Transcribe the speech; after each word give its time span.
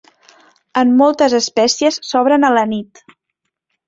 En 0.81 0.93
moltes 1.01 1.35
espècies 1.39 1.99
s'obren 2.13 2.47
a 2.47 2.51
la 2.57 2.65
nit. 2.73 3.03